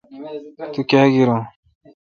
[0.73, 1.41] تو کاں گیرون۔